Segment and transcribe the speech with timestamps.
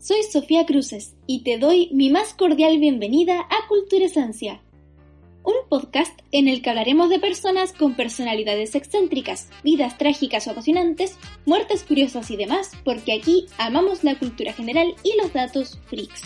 [0.00, 4.62] soy Sofía Cruces y te doy mi más cordial bienvenida a Cultura Esencia,
[5.44, 11.18] un podcast en el que hablaremos de personas con personalidades excéntricas, vidas trágicas o apasionantes,
[11.44, 16.22] muertes curiosas y demás, porque aquí amamos la cultura general y los datos freaks.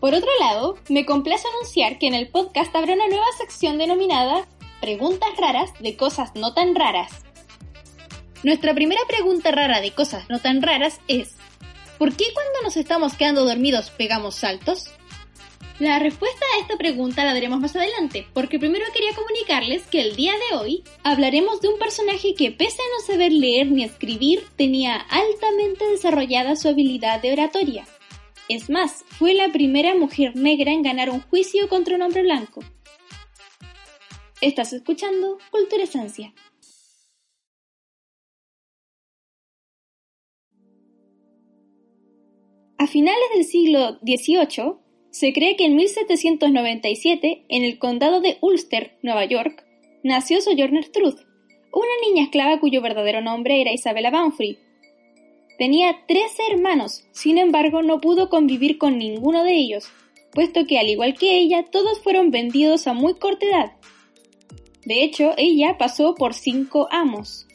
[0.00, 4.48] Por otro lado, me complace anunciar que en el podcast habrá una nueva sección denominada
[4.80, 7.10] Preguntas raras de cosas no tan raras
[8.42, 11.34] nuestra primera pregunta rara de cosas no tan raras es,
[11.98, 14.90] ¿por qué cuando nos estamos quedando dormidos pegamos saltos?
[15.78, 20.16] La respuesta a esta pregunta la daremos más adelante, porque primero quería comunicarles que el
[20.16, 24.44] día de hoy hablaremos de un personaje que pese a no saber leer ni escribir,
[24.56, 27.86] tenía altamente desarrollada su habilidad de oratoria.
[28.48, 32.64] Es más, fue la primera mujer negra en ganar un juicio contra un hombre blanco.
[34.40, 36.32] Estás escuchando Cultura Esencia.
[42.78, 44.74] A finales del siglo XVIII,
[45.10, 49.64] se cree que en 1797, en el condado de Ulster, Nueva York,
[50.04, 51.18] nació Sojourner Truth,
[51.72, 54.58] una niña esclava cuyo verdadero nombre era Isabella Banfrey.
[55.58, 59.90] Tenía trece hermanos, sin embargo no pudo convivir con ninguno de ellos,
[60.32, 63.72] puesto que al igual que ella, todos fueron vendidos a muy corta edad.
[64.84, 67.47] De hecho, ella pasó por cinco amos.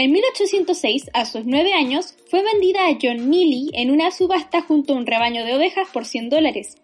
[0.00, 4.94] En 1806, a sus nueve años, fue vendida a John Neely en una subasta junto
[4.94, 6.78] a un rebaño de ovejas por 100 dólares.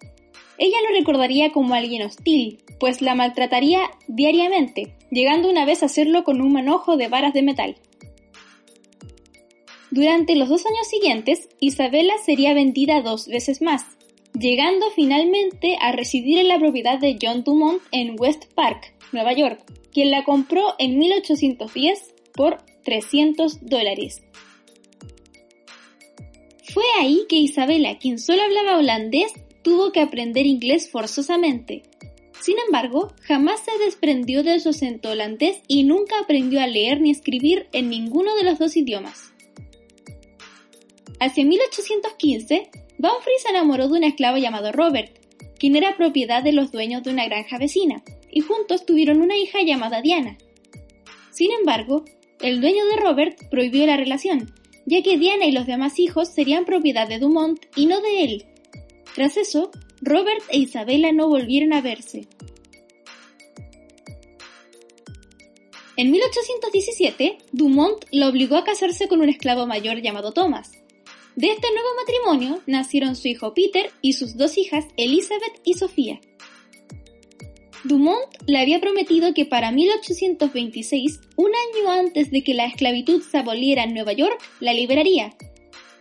[0.58, 6.24] Ella lo recordaría como alguien hostil, pues la maltrataría diariamente, llegando una vez a hacerlo
[6.24, 7.76] con un manojo de varas de metal.
[9.90, 13.86] Durante los dos años siguientes, Isabella sería vendida dos veces más,
[14.38, 19.64] llegando finalmente a residir en la propiedad de John Dumont en West Park, Nueva York,
[19.90, 24.22] quien la compró en 1810 por 300 dólares.
[26.72, 31.82] Fue ahí que Isabela, quien solo hablaba holandés, tuvo que aprender inglés forzosamente.
[32.40, 37.10] Sin embargo, jamás se desprendió de su acento holandés y nunca aprendió a leer ni
[37.10, 39.32] escribir en ninguno de los dos idiomas.
[41.18, 45.18] Hacia 1815, Banfrey se enamoró de un esclavo llamado Robert,
[45.58, 49.62] quien era propiedad de los dueños de una granja vecina, y juntos tuvieron una hija
[49.62, 50.36] llamada Diana.
[51.30, 52.04] Sin embargo,
[52.40, 54.52] el dueño de Robert prohibió la relación,
[54.84, 58.46] ya que Diana y los demás hijos serían propiedad de Dumont y no de él.
[59.14, 59.70] Tras eso,
[60.00, 62.28] Robert e Isabella no volvieron a verse.
[65.96, 70.72] En 1817, Dumont lo obligó a casarse con un esclavo mayor llamado Thomas.
[71.36, 76.20] De este nuevo matrimonio nacieron su hijo Peter y sus dos hijas Elizabeth y Sofía.
[77.86, 83.38] Dumont le había prometido que para 1826, un año antes de que la esclavitud se
[83.38, 85.36] aboliera en Nueva York, la liberaría.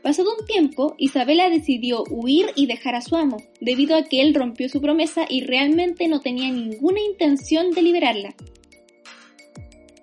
[0.01, 4.33] Pasado un tiempo, Isabela decidió huir y dejar a su amo, debido a que él
[4.35, 8.35] rompió su promesa y realmente no tenía ninguna intención de liberarla.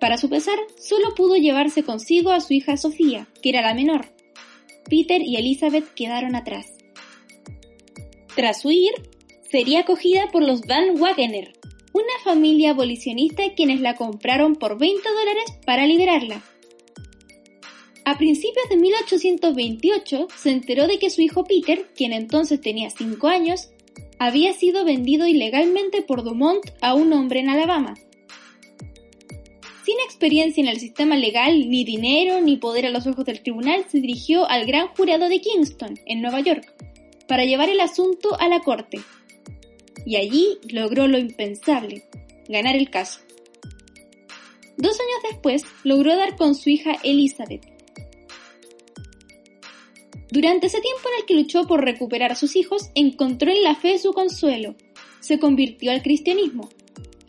[0.01, 4.07] Para su pesar, solo pudo llevarse consigo a su hija Sofía, que era la menor.
[4.91, 6.67] Peter y Elizabeth quedaron atrás.
[8.35, 8.93] Tras huir,
[9.49, 11.53] sería acogida por los Van Wagener,
[11.93, 16.43] una familia abolicionista quienes la compraron por 20 dólares para liberarla.
[18.05, 23.29] A principios de 1828 se enteró de que su hijo Peter, quien entonces tenía 5
[23.29, 23.71] años,
[24.19, 27.95] había sido vendido ilegalmente por Dumont a un hombre en Alabama.
[29.85, 33.85] Sin experiencia en el sistema legal, ni dinero, ni poder a los ojos del tribunal,
[33.89, 36.73] se dirigió al gran jurado de Kingston, en Nueva York,
[37.27, 39.01] para llevar el asunto a la corte
[40.05, 42.05] y allí logró lo impensable,
[42.49, 43.21] ganar el caso.
[44.77, 47.67] Dos años después logró dar con su hija Elizabeth.
[50.31, 53.75] Durante ese tiempo en el que luchó por recuperar a sus hijos, encontró en la
[53.75, 54.75] fe su consuelo.
[55.21, 56.71] Se convirtió al cristianismo.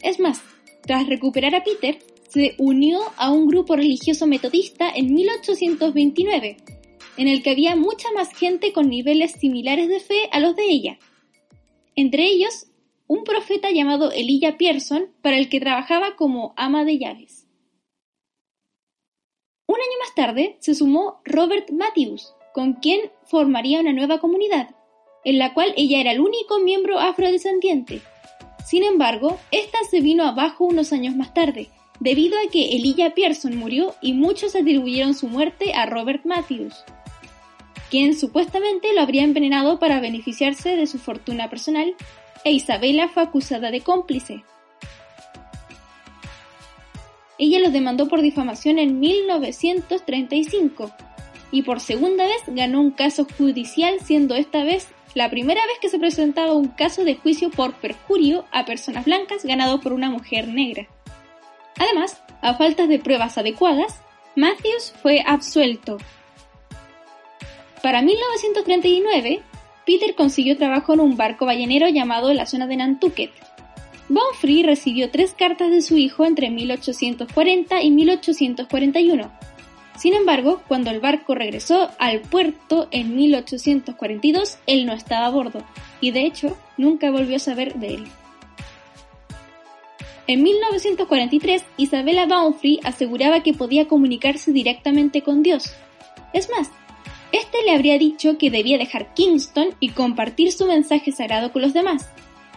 [0.01, 0.41] Es más,
[0.81, 6.57] tras recuperar a Peter, se unió a un grupo religioso metodista en 1829,
[7.17, 10.63] en el que había mucha más gente con niveles similares de fe a los de
[10.63, 10.97] ella
[11.95, 12.67] entre ellos
[13.07, 17.47] un profeta llamado Elijah Pearson, para el que trabajaba como ama de llaves.
[19.67, 24.75] Un año más tarde se sumó Robert Matthews, con quien formaría una nueva comunidad,
[25.23, 28.01] en la cual ella era el único miembro afrodescendiente.
[28.65, 31.69] Sin embargo, esta se vino abajo unos años más tarde,
[31.99, 36.83] debido a que Elijah Pearson murió y muchos atribuyeron su muerte a Robert Matthews
[37.93, 41.93] quien supuestamente lo habría envenenado para beneficiarse de su fortuna personal,
[42.43, 44.43] e Isabela fue acusada de cómplice.
[47.37, 50.91] ella los demandó por difamación en 1935
[51.51, 55.89] y por segunda vez ganó un caso judicial siendo esta vez la primera vez que
[55.89, 60.47] se presentaba un caso de juicio por perjurio a personas blancas ganado por una mujer
[60.47, 60.87] negra.
[61.77, 64.01] Además, a falta de pruebas adecuadas,
[64.35, 65.99] Matthews fue absuelto.
[67.83, 69.41] Para 1939,
[69.85, 73.29] Peter consiguió trabajo en un barco ballenero llamado la zona de Nantucket.
[74.07, 79.29] Bonfrey recibió tres cartas de su hijo entre 1840 y 1841.
[79.97, 85.61] Sin embargo, cuando el barco regresó al puerto en 1842, él no estaba a bordo,
[85.99, 88.07] y de hecho nunca volvió a saber de él.
[90.27, 95.73] En 1943, Isabella Bonfrey aseguraba que podía comunicarse directamente con Dios.
[96.31, 96.71] Es más,
[97.33, 101.73] este le habría dicho que debía dejar Kingston y compartir su mensaje sagrado con los
[101.73, 102.07] demás.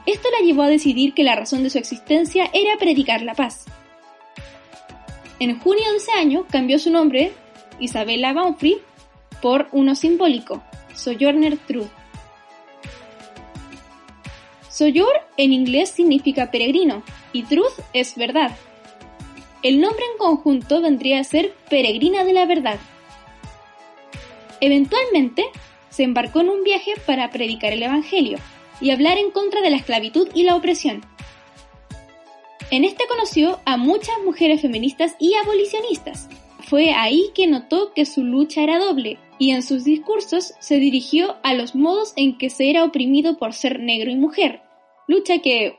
[0.04, 3.64] Esto la llevó a decidir que la razón de su existencia era predicar la paz.
[5.40, 7.32] En junio de ese año cambió su nombre,
[7.80, 8.78] Isabella Bonfrey,
[9.40, 10.62] por uno simbólico,
[10.94, 11.88] Sojourner Truth.
[14.68, 17.02] Sojourn en inglés significa peregrino
[17.32, 18.54] y truth es verdad.
[19.62, 22.78] El nombre en conjunto vendría a ser peregrina de la verdad.
[24.60, 25.44] Eventualmente,
[25.90, 28.38] se embarcó en un viaje para predicar el Evangelio
[28.80, 31.02] y hablar en contra de la esclavitud y la opresión.
[32.70, 36.28] En este conoció a muchas mujeres feministas y abolicionistas.
[36.60, 41.36] Fue ahí que notó que su lucha era doble y en sus discursos se dirigió
[41.44, 44.62] a los modos en que se era oprimido por ser negro y mujer,
[45.06, 45.78] lucha que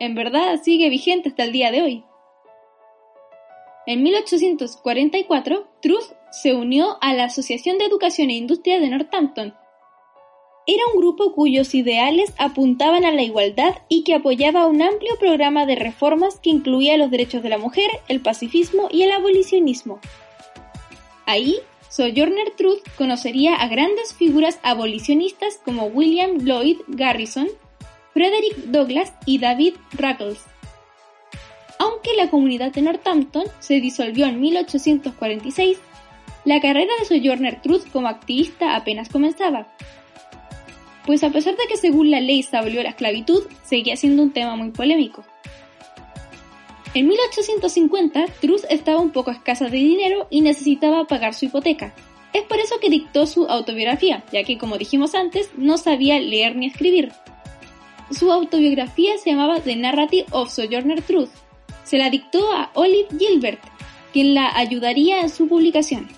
[0.00, 2.04] en verdad sigue vigente hasta el día de hoy.
[3.86, 9.54] En 1844, Truth se unió a la Asociación de Educación e Industria de Northampton.
[10.66, 15.64] Era un grupo cuyos ideales apuntaban a la igualdad y que apoyaba un amplio programa
[15.64, 20.00] de reformas que incluía los derechos de la mujer, el pacifismo y el abolicionismo.
[21.24, 21.56] Ahí,
[21.88, 27.48] Sojourner Truth conocería a grandes figuras abolicionistas como William Lloyd Garrison,
[28.12, 30.44] Frederick Douglass y David Ruggles.
[31.78, 35.78] Aunque la comunidad de Northampton se disolvió en 1846,
[36.46, 39.66] la carrera de Sojourner Truth como activista apenas comenzaba.
[41.04, 44.30] Pues a pesar de que según la ley se abolió la esclavitud, seguía siendo un
[44.30, 45.24] tema muy polémico.
[46.94, 51.92] En 1850, Truth estaba un poco escasa de dinero y necesitaba pagar su hipoteca.
[52.32, 56.54] Es por eso que dictó su autobiografía, ya que, como dijimos antes, no sabía leer
[56.54, 57.12] ni escribir.
[58.12, 61.30] Su autobiografía se llamaba The Narrative of Sojourner Truth.
[61.82, 63.60] Se la dictó a Olive Gilbert,
[64.12, 66.08] quien la ayudaría en su publicación.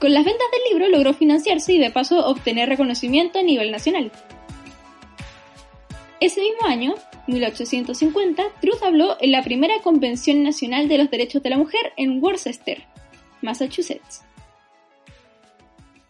[0.00, 4.12] Con las ventas del libro logró financiarse y de paso obtener reconocimiento a nivel nacional.
[6.20, 6.94] Ese mismo año,
[7.26, 12.22] 1850, Truth habló en la primera Convención Nacional de los Derechos de la Mujer en
[12.22, 12.84] Worcester,
[13.42, 14.22] Massachusetts.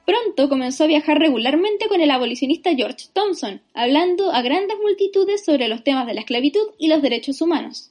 [0.05, 5.69] Pronto comenzó a viajar regularmente con el abolicionista George Thompson, hablando a grandes multitudes sobre
[5.69, 7.91] los temas de la esclavitud y los derechos humanos.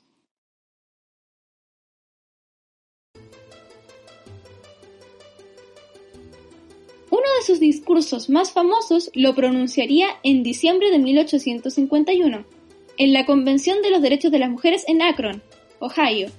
[7.37, 12.45] De sus discursos más famosos lo pronunciaría en diciembre de 1851,
[12.97, 15.41] en la Convención de los Derechos de las Mujeres en Akron,
[15.79, 16.29] Ohio,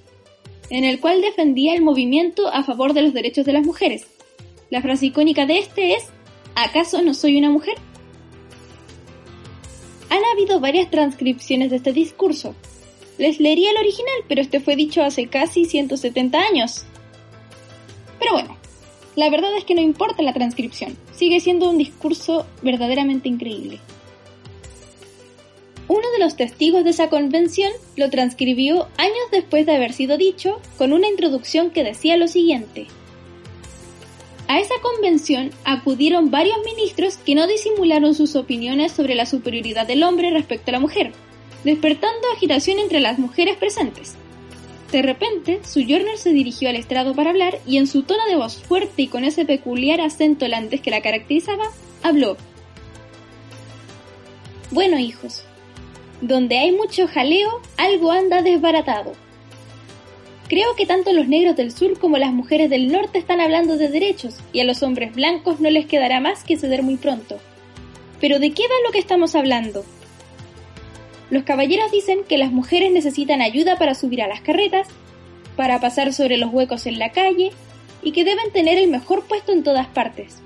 [0.69, 4.05] en el cual defendía el movimiento a favor de los derechos de las mujeres.
[4.69, 6.03] La frase icónica de este es
[6.55, 7.75] ¿Acaso no soy una mujer?
[10.09, 12.55] Han habido varias transcripciones de este discurso.
[13.17, 16.85] Les leería el original, pero este fue dicho hace casi 170 años.
[18.19, 18.57] Pero bueno,
[19.15, 23.79] la verdad es que no importa la transcripción, sigue siendo un discurso verdaderamente increíble.
[25.87, 30.61] Uno de los testigos de esa convención lo transcribió años después de haber sido dicho
[30.77, 32.85] con una introducción que decía lo siguiente.
[34.47, 40.03] A esa convención acudieron varios ministros que no disimularon sus opiniones sobre la superioridad del
[40.03, 41.11] hombre respecto a la mujer,
[41.63, 44.15] despertando agitación entre las mujeres presentes.
[44.91, 48.35] De repente, su Sojourner se dirigió al estrado para hablar y en su tono de
[48.35, 51.65] voz fuerte y con ese peculiar acento holandés que la caracterizaba,
[52.01, 52.37] habló.
[54.71, 55.43] Bueno, hijos,
[56.21, 59.13] donde hay mucho jaleo, algo anda desbaratado.
[60.47, 63.89] Creo que tanto los negros del sur como las mujeres del norte están hablando de
[63.89, 67.37] derechos y a los hombres blancos no les quedará más que ceder muy pronto.
[68.19, 69.85] Pero ¿de qué va lo que estamos hablando?
[71.29, 74.87] Los caballeros dicen que las mujeres necesitan ayuda para subir a las carretas,
[75.55, 77.51] para pasar sobre los huecos en la calle
[78.01, 80.37] y que deben tener el mejor puesto en todas partes.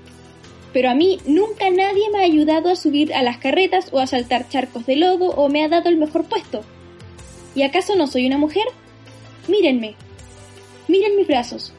[0.72, 4.06] Pero a mí nunca nadie me ha ayudado a subir a las carretas o a
[4.06, 6.64] saltar charcos de lodo o me ha dado el mejor puesto.
[7.54, 8.64] ¿Y acaso no soy una mujer?
[9.46, 9.94] Mírenme,
[10.86, 11.72] Miren mis brazos.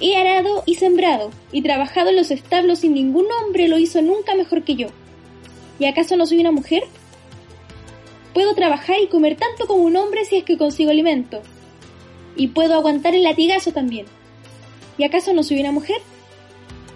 [0.00, 4.34] He arado y sembrado, y trabajado en los establos y ningún hombre lo hizo nunca
[4.34, 4.88] mejor que yo.
[5.78, 6.84] ¿Y acaso no soy una mujer?
[8.34, 11.42] Puedo trabajar y comer tanto como un hombre si es que consigo alimento.
[12.36, 14.06] Y puedo aguantar el latigazo también.
[14.96, 16.00] ¿Y acaso no soy una mujer?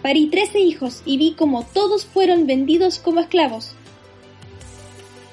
[0.03, 3.75] Parí trece hijos y vi como todos fueron vendidos como esclavos.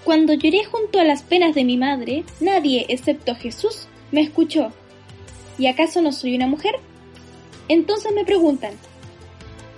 [0.03, 4.72] Cuando lloré junto a las penas de mi madre, nadie, excepto Jesús, me escuchó.
[5.57, 6.75] ¿Y acaso no soy una mujer?
[7.69, 8.72] Entonces me preguntan,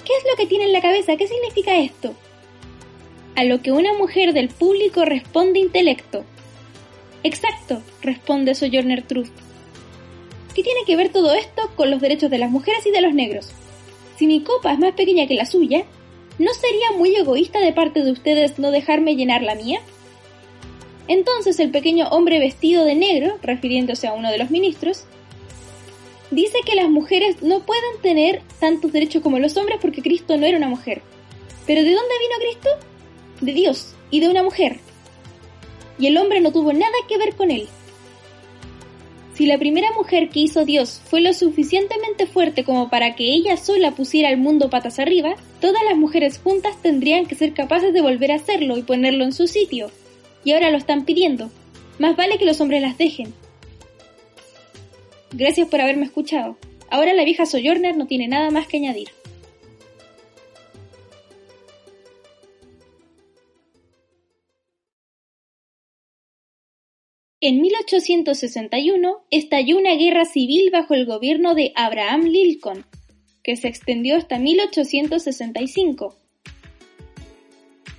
[0.04, 1.16] ¿qué es lo que tiene en la cabeza?
[1.16, 2.16] ¿Qué significa esto?
[3.36, 6.24] A lo que una mujer del público responde intelecto.
[7.24, 9.32] Exacto, responde Sojourner Truth.
[10.54, 13.14] ¿Qué tiene que ver todo esto con los derechos de las mujeres y de los
[13.14, 13.52] negros?
[14.18, 15.84] Si mi copa es más pequeña que la suya,
[16.40, 19.82] ¿no sería muy egoísta de parte de ustedes no dejarme llenar la mía?
[21.10, 25.04] Entonces el pequeño hombre vestido de negro, refiriéndose a uno de los ministros,
[26.32, 30.46] dice que las mujeres no pueden tener tantos derechos como los hombres porque Cristo no
[30.46, 31.02] era una mujer.
[31.68, 32.95] ¿Pero de dónde vino Cristo?
[33.42, 34.80] De Dios y de una mujer.
[36.00, 37.68] Y el hombre no tuvo nada que ver con él.
[39.36, 43.58] Si la primera mujer que hizo Dios fue lo suficientemente fuerte como para que ella
[43.58, 48.02] sola pusiera al mundo patas arriba, todas las mujeres juntas tendrían que ser capaces de
[48.02, 49.92] volver a hacerlo y ponerlo en su sitio,
[50.46, 51.52] y ahora lo están pidiendo.
[52.00, 53.34] Más vale que los hombres las dejen.
[55.34, 56.58] Gracias por haberme escuchado.
[56.90, 59.10] Ahora la vieja Sojourner no tiene nada más que añadir.
[67.48, 72.88] En 1861 estalló una guerra civil bajo el gobierno de Abraham Lincoln,
[73.44, 76.16] que se extendió hasta 1865.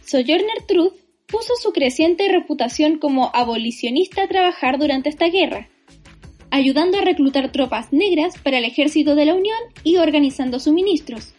[0.04, 0.94] Sojourner Truth
[1.26, 5.68] puso su creciente reputación como abolicionista a trabajar durante esta guerra,
[6.50, 11.34] ayudando a reclutar tropas negras para el ejército de la Unión y organizando suministros.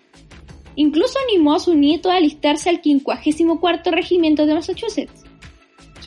[0.78, 5.27] Incluso animó a su nieto a alistarse al 54 Regimiento de Massachusetts.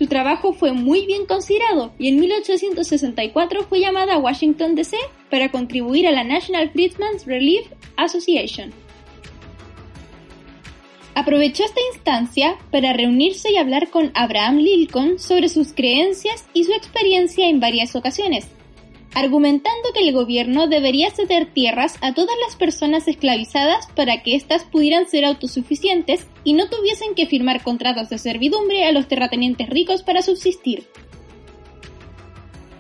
[0.01, 4.97] Su trabajo fue muy bien considerado y en 1864 fue llamada a Washington DC
[5.29, 7.67] para contribuir a la National Freedmen's Relief
[7.99, 8.73] Association.
[11.15, 16.73] Aprovechó esta instancia para reunirse y hablar con Abraham Lincoln sobre sus creencias y su
[16.73, 18.49] experiencia en varias ocasiones,
[19.15, 24.65] argumentando que el gobierno debería ceder tierras a todas las personas esclavizadas para que éstas
[24.65, 30.03] pudieran ser autosuficientes y no tuviesen que firmar contratos de servidumbre a los terratenientes ricos
[30.03, 30.87] para subsistir.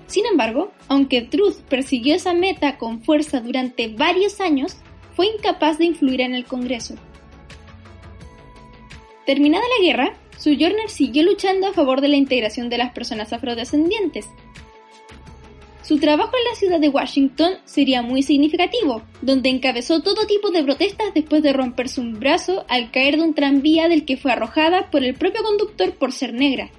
[0.07, 4.77] Sin embargo, aunque Truth persiguió esa meta con fuerza durante varios años,
[5.15, 6.95] fue incapaz de influir en el Congreso.
[9.27, 14.27] Terminada la guerra, Sojourner siguió luchando a favor de la integración de las personas afrodescendientes.
[15.91, 20.63] Su trabajo en la ciudad de Washington sería muy significativo, donde encabezó todo tipo de
[20.63, 24.89] protestas después de romperse un brazo al caer de un tranvía del que fue arrojada
[24.93, 26.71] por el propio conductor por ser negra.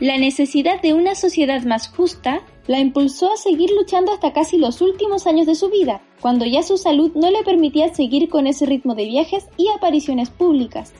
[0.00, 4.82] La necesidad de una sociedad más justa la impulsó a seguir luchando hasta casi los
[4.82, 8.66] últimos años de su vida, cuando ya su salud no le permitía seguir con ese
[8.66, 10.92] ritmo de viajes y apariciones públicas.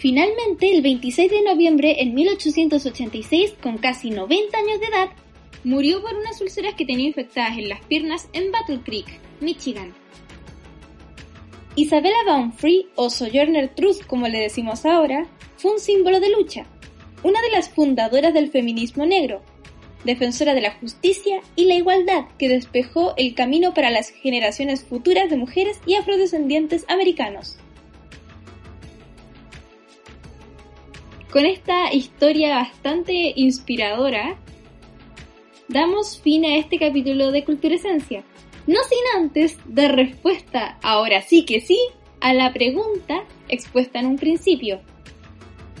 [0.00, 5.10] Finalmente, el 26 de noviembre en 1886, con casi 90 años de edad,
[5.62, 9.92] murió por unas úlceras que tenía infectadas en las piernas en Battle Creek, Michigan.
[11.76, 15.26] Isabella Baumfree, o Sojourner Truth como le decimos ahora,
[15.58, 16.64] fue un símbolo de lucha,
[17.22, 19.42] una de las fundadoras del feminismo negro,
[20.04, 25.28] defensora de la justicia y la igualdad que despejó el camino para las generaciones futuras
[25.28, 27.58] de mujeres y afrodescendientes americanos.
[31.32, 34.36] Con esta historia bastante inspiradora,
[35.68, 38.24] damos fin a este capítulo de Cultura Esencia.
[38.66, 41.78] No sin antes dar respuesta, ahora sí que sí,
[42.20, 44.80] a la pregunta expuesta en un principio.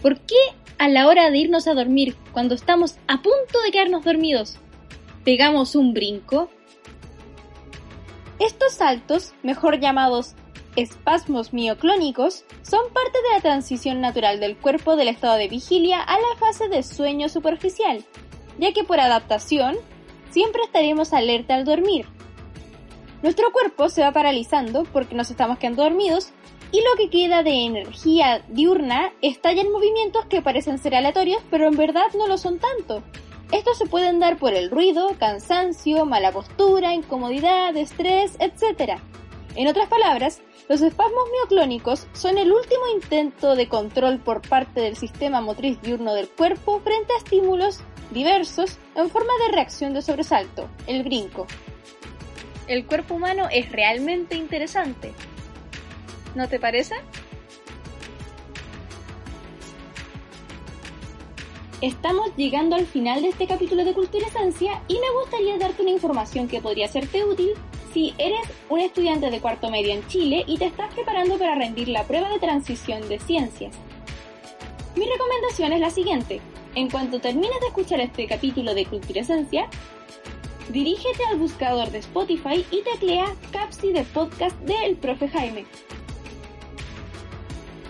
[0.00, 0.36] ¿Por qué
[0.78, 4.56] a la hora de irnos a dormir, cuando estamos a punto de quedarnos dormidos,
[5.24, 6.48] pegamos un brinco?
[8.38, 10.36] Estos saltos, mejor llamados
[10.76, 16.16] espasmos mioclónicos, son parte de la transición natural del cuerpo del estado de vigilia a
[16.16, 18.04] la fase de sueño superficial,
[18.58, 19.76] ya que por adaptación
[20.30, 22.06] siempre estaremos alerta al dormir.
[23.22, 26.32] Nuestro cuerpo se va paralizando porque nos estamos quedando dormidos
[26.72, 31.66] y lo que queda de energía diurna estalla en movimientos que parecen ser aleatorios, pero
[31.66, 33.02] en verdad no lo son tanto.
[33.52, 39.00] Estos se pueden dar por el ruido, cansancio, mala postura, incomodidad, estrés, etc.
[39.56, 44.96] En otras palabras, los espasmos mioclónicos son el último intento de control por parte del
[44.96, 47.80] sistema motriz diurno del cuerpo frente a estímulos
[48.12, 51.46] diversos en forma de reacción de sobresalto, el brinco.
[52.68, 55.12] El cuerpo humano es realmente interesante.
[56.36, 56.94] ¿No te parece?
[61.80, 65.90] Estamos llegando al final de este capítulo de Cultura Esencia y me gustaría darte una
[65.90, 67.54] información que podría serte útil
[67.92, 71.88] si eres un estudiante de cuarto medio en Chile y te estás preparando para rendir
[71.88, 73.74] la prueba de transición de ciencias.
[74.96, 76.40] Mi recomendación es la siguiente.
[76.74, 79.68] En cuanto termines de escuchar este capítulo de Cultura Esencia,
[80.68, 85.66] dirígete al buscador de Spotify y teclea Capsi de podcast de El Profe Jaime.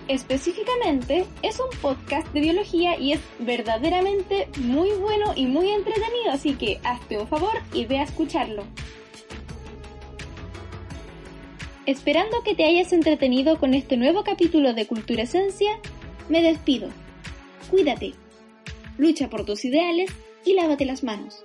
[0.07, 6.55] Específicamente, es un podcast de biología y es verdaderamente muy bueno y muy entretenido, así
[6.55, 8.63] que hazte un favor y ve a escucharlo.
[11.91, 15.77] Esperando que te hayas entretenido con este nuevo capítulo de Cultura Esencia,
[16.29, 16.87] me despido.
[17.69, 18.13] Cuídate,
[18.97, 20.09] lucha por tus ideales
[20.45, 21.43] y lávate las manos.